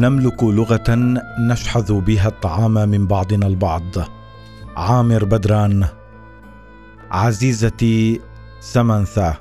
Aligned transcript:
نملك 0.00 0.44
لغة 0.44 1.18
نشحذ 1.38 2.00
بها 2.00 2.28
الطعام 2.28 2.74
من 2.74 3.06
بعضنا 3.06 3.46
البعض. 3.46 3.96
عامر 4.76 5.24
بدران 5.24 5.84
عزيزتي 7.10 8.20
سمانثا 8.60 9.34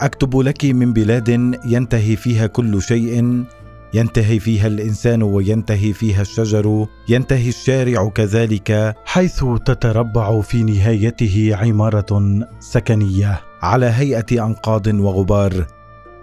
أكتب 0.00 0.36
لك 0.36 0.64
من 0.64 0.92
بلاد 0.92 1.28
ينتهي 1.64 2.16
فيها 2.16 2.46
كل 2.46 2.82
شيء 2.82 3.44
ينتهي 3.94 4.38
فيها 4.38 4.66
الإنسان 4.66 5.22
وينتهي 5.22 5.92
فيها 5.92 6.22
الشجر 6.22 6.86
ينتهي 7.08 7.48
الشارع 7.48 8.08
كذلك 8.08 8.94
حيث 9.04 9.44
تتربع 9.64 10.40
في 10.40 10.62
نهايته 10.62 11.50
عمارة 11.54 12.40
سكنية 12.60 13.40
على 13.62 13.86
هيئة 13.86 14.46
أنقاض 14.46 14.86
وغبار. 14.86 15.66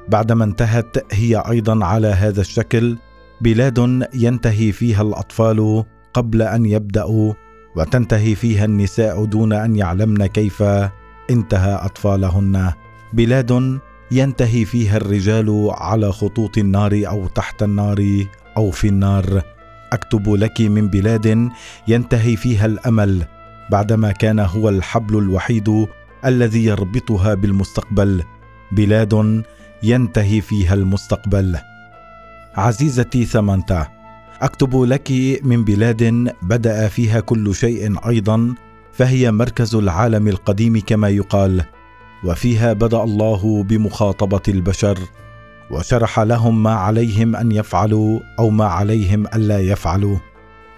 بعدما 0.10 0.44
انتهت 0.44 1.14
هي 1.14 1.44
أيضا 1.50 1.86
على 1.86 2.08
هذا 2.08 2.42
الشكل 2.42 2.98
بلاد 3.42 4.08
ينتهي 4.14 4.72
فيها 4.72 5.02
الأطفال 5.02 5.84
قبل 6.14 6.42
أن 6.42 6.66
يبدأوا 6.66 7.34
وتنتهي 7.76 8.36
فيها 8.36 8.66
النساء 8.66 9.26
دون 9.26 9.54
أن 9.54 9.76
يعلمن 9.76 10.26
كيف 10.26 10.64
انتهى 11.30 11.74
أطفالهن. 11.74 12.72
بلاد 13.14 13.80
ينتهي 14.12 14.66
فيها 14.66 14.98
الرجال 14.98 15.70
على 15.72 16.12
خطوط 16.12 16.58
النار 16.58 17.04
أو 17.08 17.28
تحت 17.28 17.64
النار 17.64 18.26
أو 18.58 18.72
في 18.72 18.88
النار. 18.88 19.42
أكتب 19.94 20.30
لك 20.30 20.62
من 20.62 20.88
بلاد 20.88 21.50
ينتهي 21.88 22.36
فيها 22.36 22.66
الأمل 22.66 23.26
بعدما 23.72 24.12
كان 24.12 24.40
هو 24.40 24.70
الحبل 24.70 25.18
الوحيد 25.18 25.88
الذي 26.26 26.66
يربطها 26.66 27.34
بالمستقبل. 27.34 28.24
بلاد 28.72 29.44
ينتهي 29.84 30.42
فيها 30.42 30.74
المستقبل. 30.74 31.58
عزيزتي 32.56 33.26
ثمانتا 33.26 33.88
أكتب 34.42 34.82
لك 34.82 35.12
من 35.44 35.64
بلاد 35.64 36.34
بدأ 36.42 36.88
فيها 36.88 37.20
كل 37.20 37.56
شيء 37.56 38.08
أيضا 38.08 38.56
فهي 38.92 39.32
مركز 39.32 39.76
العالم 39.76 40.28
القديم 40.28 40.80
كما 40.80 41.10
يقال 41.10 41.64
وفيها 42.24 42.74
بدأ 42.74 43.04
الله 43.04 43.64
بمخاطبة 43.64 44.42
البشر 44.48 45.00
وشرح 45.72 46.20
لهم 46.20 46.64
ما 46.64 46.74
عليهم 46.74 47.36
أن 47.36 47.52
يفعلوا 47.52 48.20
أو 48.40 48.50
ما 48.50 48.66
عليهم 48.66 49.28
ألا 49.28 49.60
يفعلوا. 49.60 50.18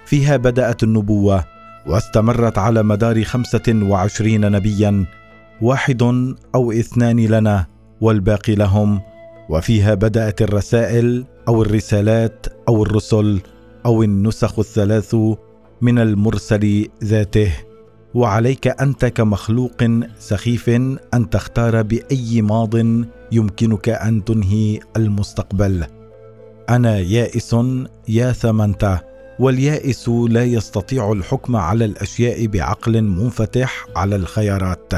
فيها 0.05 0.37
بدأت 0.37 0.83
النبوة 0.83 1.45
واستمرت 1.87 2.57
على 2.57 2.83
مدار 2.83 3.23
خمسة 3.23 3.79
وعشرين 3.83 4.51
نبيا 4.51 5.05
واحد 5.61 6.01
أو 6.55 6.71
اثنان 6.71 7.19
لنا 7.19 7.65
والباقي 8.01 8.55
لهم. 8.55 9.01
وفيها 9.53 9.93
بدأت 9.93 10.41
الرسائل 10.41 11.25
أو 11.47 11.61
الرسالات 11.61 12.45
أو 12.67 12.83
الرسل 12.83 13.41
أو 13.85 14.03
النسخ 14.03 14.59
الثلاث 14.59 15.15
من 15.81 15.99
المرسل 15.99 16.87
ذاته. 17.03 17.51
وعليك 18.13 18.67
انت 18.81 19.05
كمخلوق 19.05 19.83
سخيف 20.19 20.69
أن 21.13 21.29
تختار 21.31 21.81
بأي 21.81 22.41
ماض 22.41 22.75
يمكنك 23.31 23.89
أن 23.89 24.23
تنهي 24.23 24.79
المستقبل. 24.97 25.85
أنا 26.69 26.99
يائس 26.99 27.55
يا 28.07 28.31
ثمنته 28.31 28.99
واليائس 29.39 30.09
لا 30.09 30.43
يستطيع 30.43 31.11
الحكم 31.11 31.55
على 31.55 31.85
الأشياء 31.85 32.47
بعقل 32.47 33.01
منفتح 33.01 33.87
على 33.95 34.15
الخيارات. 34.15 34.93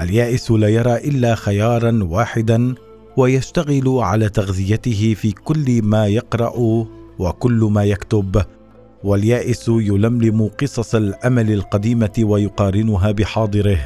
اليائس 0.00 0.50
لا 0.50 0.68
يرى 0.68 0.94
إلا 0.94 1.34
خيارا 1.34 1.98
واحدا 2.02 2.74
ويشتغل 3.16 3.88
على 3.88 4.28
تغذيته 4.28 5.14
في 5.14 5.32
كل 5.32 5.82
ما 5.82 6.06
يقرأ 6.06 6.86
وكل 7.18 7.68
ما 7.72 7.84
يكتب. 7.84 8.42
واليائس 9.04 9.68
يلملم 9.68 10.50
قصص 10.60 10.94
الأمل 10.94 11.52
القديمة 11.52 12.12
ويقارنها 12.18 13.10
بحاضره 13.10 13.78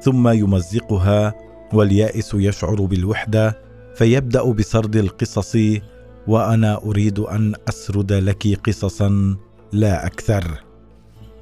ثم 0.00 0.28
يمزقها. 0.28 1.34
واليائس 1.72 2.30
يشعر 2.34 2.74
بالوحدة 2.74 3.58
فيبدأ 3.94 4.52
بسرد 4.52 4.96
القصص. 4.96 5.56
وأنا 6.26 6.82
أريد 6.84 7.18
أن 7.18 7.54
أسرد 7.68 8.12
لك 8.12 8.58
قصصا 8.66 9.36
لا 9.72 10.06
أكثر. 10.06 10.64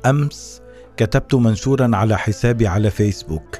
أمس 0.06 0.60
كتبت 0.96 1.34
منشورا 1.34 1.96
على 1.96 2.18
حسابي 2.18 2.66
على 2.66 2.90
فيسبوك 2.90 3.58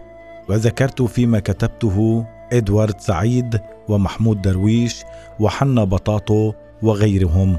وذكرت 0.48 1.02
فيما 1.02 1.38
كتبته 1.38 2.26
إدوارد 2.52 3.00
سعيد. 3.00 3.60
ومحمود 3.88 4.42
درويش 4.42 5.02
وحنا 5.40 5.84
بطاطو 5.84 6.52
وغيرهم 6.82 7.58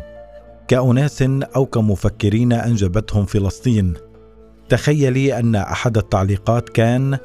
كأناس 0.67 1.22
أو 1.56 1.66
كمفكرين 1.66 2.53
أنجبتهم 2.53 3.25
فلسطين. 3.25 3.94
تخيلي 4.69 5.39
أن 5.39 5.56
أحد 5.56 5.97
التعليقات 5.97 6.69
كان 6.69 7.17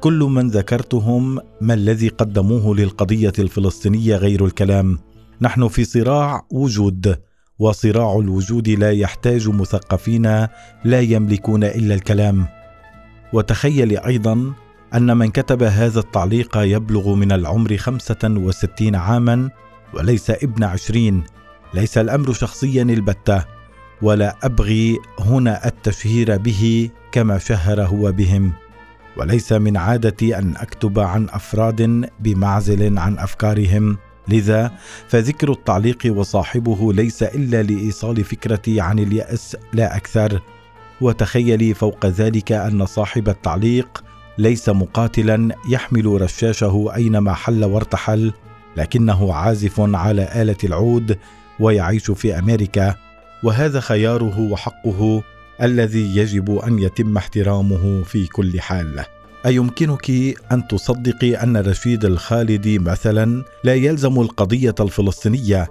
كل 0.00 0.18
من 0.18 0.48
ذكرتهم 0.48 1.38
ما 1.60 1.74
الذي 1.74 2.08
قدموه 2.08 2.76
للقضية 2.76 3.32
الفلسطينية 3.38 4.16
غير 4.16 4.44
الكلام. 4.44 4.98
نحن 5.40 5.68
في 5.68 5.84
صراع 5.84 6.46
وجود 6.50 7.18
وصراع 7.58 8.18
الوجود 8.18 8.68
لا 8.68 8.90
يحتاج 8.90 9.48
مثقفين 9.48 10.46
لا 10.84 11.00
يملكون 11.00 11.64
إلا 11.64 11.94
الكلام. 11.94 12.46
وتخيلي 13.32 13.96
أيضا 14.06 14.52
أن 14.94 15.16
من 15.16 15.30
كتب 15.30 15.62
هذا 15.62 16.00
التعليق 16.00 16.56
يبلغ 16.56 17.14
من 17.14 17.32
العمر 17.32 17.76
خمسة 17.76 18.18
وستين 18.24 18.94
عاما 18.94 19.50
وليس 19.94 20.30
ابن 20.30 20.64
عشرين. 20.64 21.24
ليس 21.74 21.98
الأمر 21.98 22.32
شخصيا 22.32 22.82
البتة 22.82 23.44
ولا 24.02 24.36
أبغي 24.42 24.98
هنا 25.18 25.66
التشهير 25.66 26.36
به 26.36 26.90
كما 27.12 27.38
شهر 27.38 27.82
هو 27.82 28.12
بهم. 28.12 28.52
وليس 29.16 29.52
من 29.52 29.76
عادتي 29.76 30.38
أن 30.38 30.56
أكتب 30.56 30.98
عن 30.98 31.28
أفراد 31.28 32.10
بمعزل 32.20 32.98
عن 32.98 33.18
أفكارهم. 33.18 33.96
لذا 34.28 34.72
فذكر 35.08 35.52
التعليق 35.52 35.98
وصاحبه 36.06 36.92
ليس 36.92 37.22
إلا 37.22 37.62
لإيصال 37.62 38.24
فكرتي 38.24 38.80
عن 38.80 38.98
اليأس 38.98 39.56
لا 39.72 39.96
أكثر. 39.96 40.40
وتخيلي 41.00 41.74
فوق 41.74 42.06
ذلك 42.06 42.52
أن 42.52 42.86
صاحب 42.86 43.28
التعليق 43.28 44.04
ليس 44.40 44.68
مقاتلا 44.68 45.54
يحمل 45.68 46.22
رشاشة 46.22 46.94
اينما 46.94 47.34
حل 47.34 47.64
وارتحل 47.64 48.32
لكنه 48.76 49.34
عازف 49.34 49.80
على 49.80 50.42
آلة 50.42 50.56
العود 50.64 51.18
ويعيش 51.60 52.10
في 52.10 52.38
أمريكا 52.38 52.94
وهذا 53.44 53.80
خياره 53.80 54.40
وحقه 54.40 55.22
الذي 55.62 56.16
يجب 56.16 56.58
أن 56.58 56.78
يتم 56.78 57.16
احترامه 57.16 58.02
في 58.02 58.26
كل 58.26 58.60
حال. 58.60 59.04
أيمكنك 59.46 60.10
أن 60.52 60.68
تصدقي 60.68 61.34
أن 61.34 61.56
رشيد 61.56 62.04
الخالدي 62.04 62.78
مثلا 62.78 63.44
لا 63.64 63.74
يلزم 63.74 64.20
القضية 64.20 64.74
الفلسطينية 64.80 65.68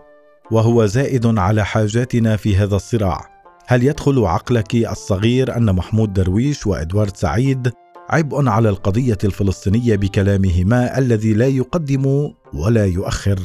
وهو 0.52 0.86
زائد 0.86 1.26
على 1.26 1.66
حاجاتنا 1.66 2.36
في 2.36 2.58
هذا 2.58 2.76
الصراع. 2.76 3.30
هل 3.68 3.84
يدخل 3.84 4.20
عقلك 4.20 4.76
الصغير 4.76 5.58
أن 5.58 5.76
محمود 5.76 6.14
درويش 6.14 6.68
وإدوارد 6.68 7.18
سعيد 7.18 7.72
عبء 8.10 8.48
على 8.50 8.70
القضية 8.70 9.18
الفلسطينية 9.24 9.96
بكلامهما 9.96 10.98
الذي 10.98 11.34
لا 11.34 11.48
يقدم 11.48 12.34
ولا 12.54 12.86
يؤخر. 12.86 13.40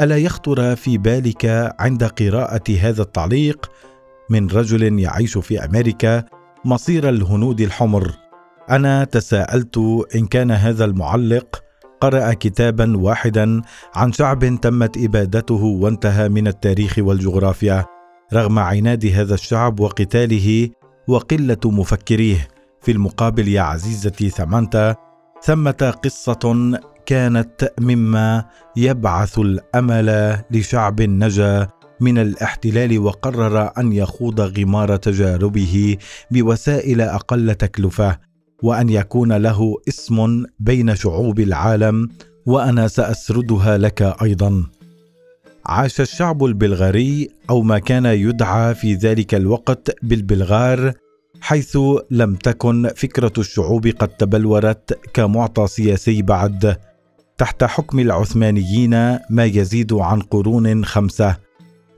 ألا 0.00 0.16
يخطر 0.16 0.76
في 0.76 0.98
بالك 0.98 1.72
عند 1.78 2.04
قراءة 2.04 2.62
هذا 2.80 3.02
التعليق 3.02 3.70
من 4.30 4.50
رجل 4.50 4.98
يعيش 4.98 5.38
في 5.38 5.64
أمريكا 5.64 6.24
مصير 6.64 7.08
الهنود 7.08 7.60
الحمر؟ 7.60 8.12
أنا 8.70 9.04
تساءلت 9.04 9.78
إن 10.14 10.26
كان 10.26 10.50
هذا 10.50 10.84
المعلق 10.84 11.62
قرأ 12.00 12.32
كتابا 12.32 12.96
واحدا 12.96 13.62
عن 13.94 14.12
شعب 14.12 14.60
تمت 14.60 14.96
إبادته 14.96 15.64
وانتهى 15.64 16.28
من 16.28 16.46
التاريخ 16.46 16.94
والجغرافيا 16.98 17.84
رغم 18.34 18.58
عناد 18.58 19.06
هذا 19.06 19.34
الشعب 19.34 19.80
وقتاله 19.80 20.70
وقلة 21.08 21.60
مفكريه. 21.64 22.48
في 22.86 22.92
المقابل 22.92 23.48
يا 23.48 23.60
عزيزتي 23.60 24.30
ثمانتا 24.30 24.94
ثمة 25.42 25.94
قصة 26.04 26.78
كانت 27.06 27.72
مما 27.80 28.44
يبعث 28.76 29.38
الأمل 29.38 30.38
لشعب 30.50 31.02
نجا 31.02 31.68
من 32.00 32.18
الاحتلال 32.18 32.98
وقرر 32.98 33.70
أن 33.78 33.92
يخوض 33.92 34.40
غمار 34.40 34.96
تجاربه 34.96 35.96
بوسائل 36.30 37.00
أقل 37.00 37.54
تكلفة 37.54 38.18
وأن 38.62 38.88
يكون 38.88 39.32
له 39.32 39.76
اسم 39.88 40.44
بين 40.60 40.96
شعوب 40.96 41.40
العالم 41.40 42.08
وأنا 42.46 42.88
سأسردها 42.88 43.78
لك 43.78 44.02
أيضا. 44.02 44.64
عاش 45.66 46.00
الشعب 46.00 46.44
البلغاري 46.44 47.30
أو 47.50 47.62
ما 47.62 47.78
كان 47.78 48.06
يدعى 48.06 48.74
في 48.74 48.94
ذلك 48.94 49.34
الوقت 49.34 49.96
بالبلغار 50.02 50.92
حيث 51.40 51.78
لم 52.10 52.34
تكن 52.34 52.90
فكرة 52.96 53.32
الشعوب 53.38 53.86
قد 53.86 54.08
تبلورت 54.08 54.98
كمعطى 55.14 55.66
سياسي 55.66 56.22
بعد 56.22 56.76
تحت 57.38 57.64
حكم 57.64 57.98
العثمانيين 57.98 59.18
ما 59.30 59.44
يزيد 59.44 59.92
عن 59.92 60.20
قرون 60.20 60.84
خمسة. 60.84 61.36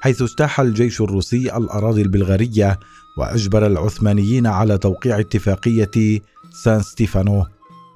حيث 0.00 0.22
اجتاح 0.22 0.60
الجيش 0.60 1.00
الروسي 1.00 1.56
الأراضي 1.56 2.02
البلغارية 2.02 2.78
وأجبر 3.18 3.66
العثمانيين 3.66 4.46
على 4.46 4.78
توقيع 4.78 5.20
اتفاقية 5.20 6.20
سان 6.50 6.82
ستيفانو 6.82 7.46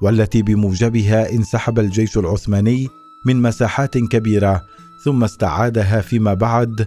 والتي 0.02 0.42
بموجبها 0.42 1.32
انسحب 1.32 1.78
الجيش 1.78 2.18
العثماني 2.18 2.88
من 3.24 3.42
مساحات 3.42 3.98
كبيرة 3.98 4.64
ثم 5.04 5.24
استعادها 5.24 6.00
فيما 6.00 6.34
بعد 6.34 6.86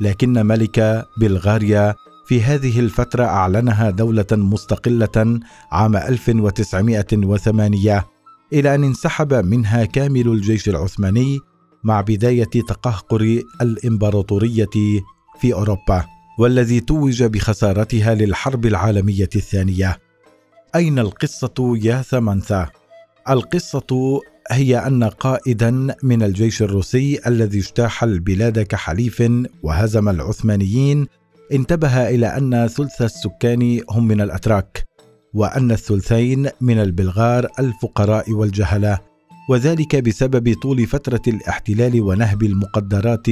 لكن 0.00 0.46
ملك 0.46 1.06
بلغاريا 1.16 1.94
في 2.24 2.42
هذه 2.42 2.80
الفترة 2.80 3.24
أعلنها 3.24 3.90
دولة 3.90 4.26
مستقلة 4.32 5.40
عام 5.72 5.96
1908 5.96 8.04
إلى 8.52 8.74
أن 8.74 8.84
انسحب 8.84 9.34
منها 9.34 9.84
كامل 9.84 10.28
الجيش 10.28 10.68
العثماني 10.68 11.38
مع 11.84 12.00
بداية 12.00 12.50
تقهقر 12.68 13.42
الإمبراطورية 13.60 15.00
في 15.40 15.54
أوروبا 15.54 16.04
والذي 16.38 16.80
توج 16.80 17.22
بخسارتها 17.22 18.14
للحرب 18.14 18.66
العالمية 18.66 19.28
الثانية. 19.36 19.98
أين 20.74 20.98
القصة 20.98 21.78
يا 21.82 22.02
ثمنثا؟ 22.02 22.68
القصة 23.30 24.20
هي 24.50 24.78
أن 24.78 25.04
قائدا 25.04 25.96
من 26.02 26.22
الجيش 26.22 26.62
الروسي 26.62 27.20
الذي 27.26 27.58
اجتاح 27.58 28.04
البلاد 28.04 28.58
كحليف 28.58 29.22
وهزم 29.62 30.08
العثمانيين 30.08 31.06
انتبه 31.52 32.08
إلى 32.08 32.26
أن 32.26 32.66
ثلث 32.66 33.02
السكان 33.02 33.80
هم 33.90 34.06
من 34.08 34.20
الأتراك 34.20 34.84
وأن 35.34 35.70
الثلثين 35.70 36.48
من 36.60 36.78
البلغار 36.78 37.48
الفقراء 37.58 38.32
والجهلة 38.32 38.98
وذلك 39.48 39.96
بسبب 39.96 40.54
طول 40.62 40.86
فترة 40.86 41.22
الاحتلال 41.28 42.00
ونهب 42.00 42.42
المقدرات 42.42 43.26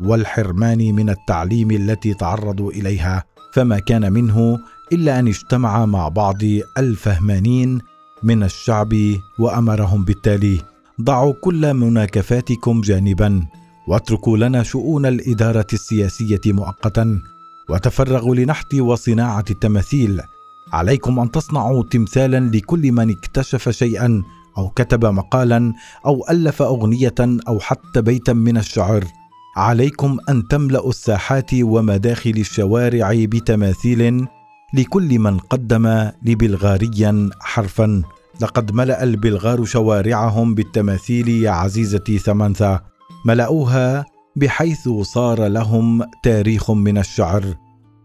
والحرمان 0.00 0.78
من 0.78 1.10
التعليم 1.10 1.70
التي 1.70 2.14
تعرضوا 2.14 2.72
إليها 2.72 3.24
فما 3.54 3.78
كان 3.78 4.12
منه 4.12 4.58
إلا 4.92 5.18
أن 5.18 5.28
اجتمع 5.28 5.86
مع 5.86 6.08
بعض 6.08 6.38
الفهمانين 6.78 7.78
من 8.22 8.42
الشعب 8.42 8.94
وأمرهم 9.38 10.04
بالتالي 10.04 10.60
ضعوا 11.00 11.32
كل 11.32 11.74
مناكفاتكم 11.74 12.80
جانبا 12.80 13.46
واتركوا 13.88 14.36
لنا 14.38 14.62
شؤون 14.62 15.06
الإدارة 15.06 15.66
السياسية 15.72 16.40
مؤقتا 16.46 17.20
وتفرغوا 17.70 18.34
لنحت 18.34 18.74
وصناعة 18.74 19.44
التماثيل. 19.50 20.20
عليكم 20.72 21.20
أن 21.20 21.30
تصنعوا 21.30 21.82
تمثالا 21.82 22.50
لكل 22.56 22.92
من 22.92 23.10
اكتشف 23.10 23.68
شيئا 23.68 24.22
أو 24.58 24.68
كتب 24.68 25.06
مقالا 25.06 25.72
أو 26.06 26.24
ألف 26.30 26.62
أغنية 26.62 27.14
أو 27.20 27.60
حتى 27.60 28.02
بيتا 28.02 28.32
من 28.32 28.56
الشعر. 28.56 29.04
عليكم 29.56 30.18
أن 30.28 30.48
تملأوا 30.48 30.90
الساحات 30.90 31.50
ومداخل 31.54 32.34
الشوارع 32.36 33.12
بتماثيل 33.14 34.26
لكل 34.74 35.18
من 35.18 35.38
قدم 35.38 36.10
لبلغاريا 36.22 37.30
حرفا. 37.40 38.02
لقد 38.40 38.72
ملأ 38.72 39.02
البلغار 39.02 39.64
شوارعهم 39.64 40.54
بالتماثيل 40.54 41.28
يا 41.28 41.50
عزيزتي 41.50 42.18
ثمانثا 42.18 42.80
ملأوها 43.24 44.06
بحيث 44.36 44.88
صار 44.88 45.46
لهم 45.46 46.02
تاريخ 46.22 46.70
من 46.70 46.98
الشعر 46.98 47.44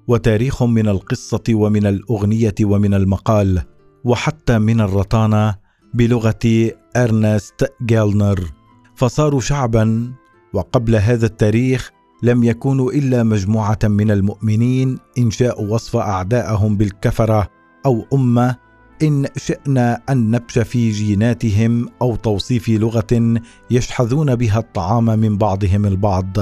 وتاريخ 0.07 0.63
من 0.63 0.87
القصة 0.87 1.43
ومن 1.49 1.85
الأغنية 1.85 2.55
ومن 2.61 2.93
المقال 2.93 3.61
وحتى 4.03 4.59
من 4.59 4.81
الرطانه 4.81 5.55
بلغة 5.93 6.71
أرنست 6.95 7.73
جالنر 7.81 8.51
فصاروا 8.95 9.41
شعبا 9.41 10.13
وقبل 10.53 10.95
هذا 10.95 11.25
التاريخ 11.25 11.91
لم 12.23 12.43
يكونوا 12.43 12.91
إلا 12.91 13.23
مجموعة 13.23 13.79
من 13.83 14.11
المؤمنين 14.11 14.99
ان 15.17 15.31
شاءوا 15.31 15.73
وصف 15.73 15.95
أعداءهم 15.95 16.77
بالكفرة 16.77 17.49
أو 17.85 18.05
أمة 18.13 18.55
إن 19.05 19.27
شئنا 19.37 20.01
أن 20.09 20.31
نبش 20.31 20.59
في 20.59 20.91
جيناتهم 20.91 21.89
أو 22.01 22.15
توصيف 22.15 22.69
لغة 22.69 23.39
يشحذون 23.71 24.35
بها 24.35 24.59
الطعام 24.59 25.05
من 25.05 25.37
بعضهم 25.37 25.85
البعض. 25.85 26.37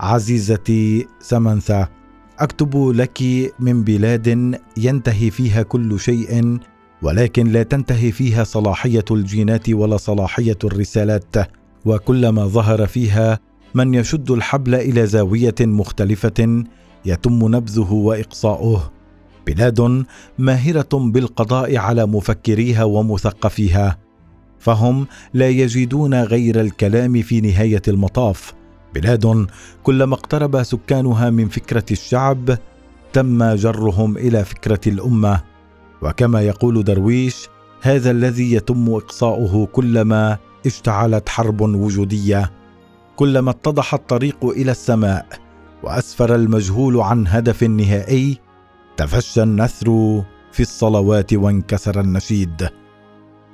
عزيزتي 0.00 1.06
سمنثا 1.20 1.88
أكتب 2.38 2.76
لك 2.76 3.22
من 3.60 3.84
بلاد 3.84 4.58
ينتهي 4.76 5.30
فيها 5.30 5.62
كل 5.62 6.00
شيء 6.00 6.58
ولكن 7.02 7.46
لا 7.46 7.62
تنتهي 7.62 8.12
فيها 8.12 8.44
صلاحية 8.44 9.04
الجينات 9.10 9.70
ولا 9.70 9.96
صلاحية 9.96 10.58
الرسالات. 10.64 11.36
وكلما 11.84 12.46
ظهر 12.46 12.86
فيها 12.86 13.38
من 13.74 13.94
يشد 13.94 14.30
الحبل 14.30 14.74
إلى 14.74 15.06
زاوية 15.06 15.54
مختلفة 15.60 16.64
يتم 17.04 17.56
نبذه 17.56 17.92
وإقصاؤه. 17.92 18.95
بلاد 19.46 20.04
ماهرة 20.38 20.88
بالقضاء 20.92 21.76
على 21.76 22.06
مفكريها 22.06 22.84
ومثقفيها 22.84 23.98
فهم 24.58 25.06
لا 25.34 25.48
يجدون 25.48 26.14
غير 26.14 26.60
الكلام 26.60 27.22
في 27.22 27.40
نهاية 27.40 27.82
المطاف. 27.88 28.54
بلاد 28.94 29.46
كلما 29.82 30.14
اقترب 30.14 30.62
سكانها 30.62 31.30
من 31.30 31.48
فكرة 31.48 31.84
الشعب 31.90 32.58
تم 33.12 33.54
جرهم 33.54 34.16
إلى 34.16 34.44
فكرة 34.44 34.80
الأمة. 34.86 35.40
وكما 36.02 36.40
يقول 36.40 36.84
درويش 36.84 37.48
هذا 37.82 38.10
الذي 38.10 38.52
يتم 38.52 38.94
إقصاؤه 38.94 39.66
كلما 39.66 40.38
اشتعلت 40.66 41.28
حرب 41.28 41.60
وجودية. 41.60 42.52
كلما 43.16 43.50
اتضح 43.50 43.94
الطريق 43.94 44.44
إلى 44.44 44.70
السماء 44.70 45.26
وأسفر 45.82 46.34
المجهول 46.34 47.00
عن 47.00 47.26
هدف 47.26 47.62
نهائي 47.62 48.45
تفشى 48.96 49.42
النثر 49.42 50.22
في 50.52 50.60
الصلوات 50.60 51.34
وانكسر 51.34 52.00
النشيد. 52.00 52.68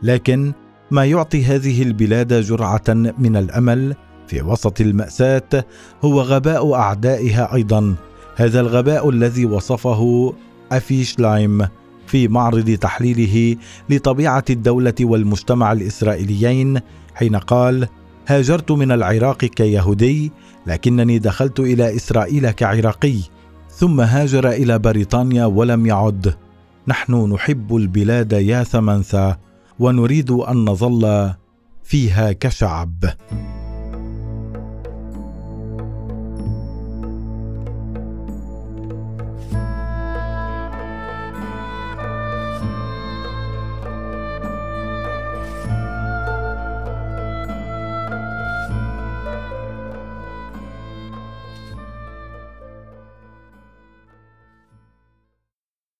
لكن 0.03 0.53
ما 0.91 1.05
يعطي 1.05 1.45
هذه 1.45 1.83
البلاد 1.83 2.35
جرعة 2.35 2.85
من 3.19 3.37
الأمل 3.37 3.97
في 4.27 4.43
وسط 4.43 4.81
المأساة 4.81 5.65
هو 6.05 6.21
غباء 6.21 6.75
أعدائها 6.75 7.55
أيضا. 7.55 7.95
هذا 8.37 8.61
الغباء 8.61 9.09
الذي 9.09 9.47
وصفه 9.47 10.35
أفيشلايم 10.73 11.67
في 12.07 12.29
معرض 12.29 12.71
تحليله 12.71 13.57
لطبيعة 13.91 14.45
الدولة 14.51 14.95
والمجتمع 15.01 15.73
الإسرائيليين 15.73 16.81
حين 17.15 17.37
قال 17.37 17.89
هاجرت 18.27 18.73
من 18.73 18.93
العراق 18.93 19.39
كيهودي 19.39 20.33
لكنني 20.67 21.19
دخلت 21.19 21.61
إلى 21.61 21.97
إسرائيل 21.97 22.51
كعراقي. 22.51 23.19
ثم 23.83 24.01
هاجر 24.01 24.51
إلى 24.51 24.79
بريطانيا 24.79 25.45
ولم 25.45 25.87
يعد. 25.87 26.35
نحن 26.89 27.33
نحب 27.33 27.77
البلاد 27.77 28.33
يا 28.33 28.65
ثمنثا 28.65 29.37
ونريد 29.79 30.31
أن 30.31 30.65
نظل 30.65 31.33
فيها 31.83 32.33
كشعب. 32.33 33.05